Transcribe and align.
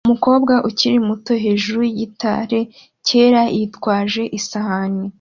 Umukobwa 0.07 0.53
ukiri 0.69 0.97
muto 1.07 1.31
hejuru 1.43 1.79
yigitare 1.85 2.59
cyera 3.05 3.43
yitwaje 3.55 4.23
isahani 4.39 5.05